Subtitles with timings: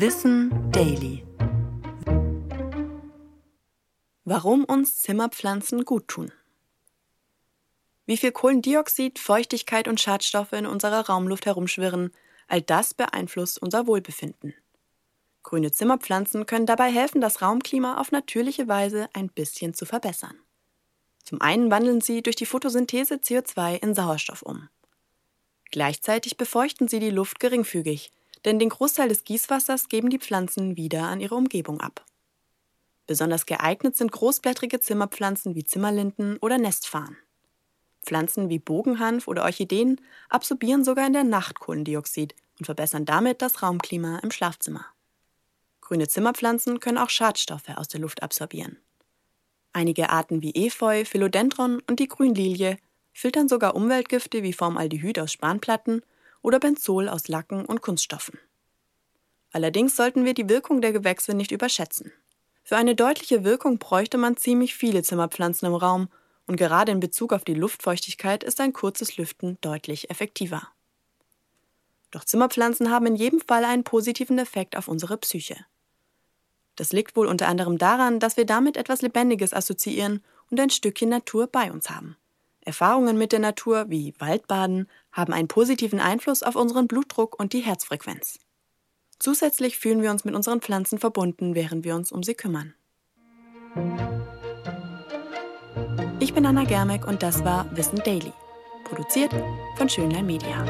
[0.00, 1.26] Wissen Daily.
[4.24, 6.30] Warum uns Zimmerpflanzen gut tun.
[8.06, 12.12] Wie viel Kohlendioxid, Feuchtigkeit und Schadstoffe in unserer Raumluft herumschwirren,
[12.46, 14.54] all das beeinflusst unser Wohlbefinden.
[15.42, 20.38] Grüne Zimmerpflanzen können dabei helfen, das Raumklima auf natürliche Weise ein bisschen zu verbessern.
[21.24, 24.68] Zum einen wandeln sie durch die Photosynthese CO2 in Sauerstoff um.
[25.72, 28.12] Gleichzeitig befeuchten sie die Luft geringfügig,
[28.44, 32.04] denn den Großteil des Gießwassers geben die Pflanzen wieder an ihre Umgebung ab.
[33.06, 37.16] Besonders geeignet sind großblättrige Zimmerpflanzen wie Zimmerlinden oder Nestfarn.
[38.02, 43.62] Pflanzen wie Bogenhanf oder Orchideen absorbieren sogar in der Nacht Kohlendioxid und verbessern damit das
[43.62, 44.84] Raumklima im Schlafzimmer.
[45.80, 48.76] Grüne Zimmerpflanzen können auch Schadstoffe aus der Luft absorbieren.
[49.72, 52.76] Einige Arten wie Efeu, Philodendron und die Grünlilie
[53.12, 56.02] filtern sogar Umweltgifte wie Formaldehyd aus Spanplatten
[56.42, 58.38] oder Benzol aus Lacken und Kunststoffen.
[59.52, 62.12] Allerdings sollten wir die Wirkung der Gewächse nicht überschätzen.
[62.62, 66.08] Für eine deutliche Wirkung bräuchte man ziemlich viele Zimmerpflanzen im Raum
[66.46, 70.68] und gerade in Bezug auf die Luftfeuchtigkeit ist ein kurzes Lüften deutlich effektiver.
[72.10, 75.56] Doch Zimmerpflanzen haben in jedem Fall einen positiven Effekt auf unsere Psyche.
[76.76, 81.08] Das liegt wohl unter anderem daran, dass wir damit etwas Lebendiges assoziieren und ein Stückchen
[81.08, 82.16] Natur bei uns haben.
[82.68, 87.60] Erfahrungen mit der Natur wie Waldbaden haben einen positiven Einfluss auf unseren Blutdruck und die
[87.60, 88.38] Herzfrequenz.
[89.18, 92.74] Zusätzlich fühlen wir uns mit unseren Pflanzen verbunden, während wir uns um sie kümmern.
[96.20, 98.32] Ich bin Anna Germeck und das war Wissen Daily,
[98.84, 99.34] produziert
[99.76, 100.66] von Schönlein Media.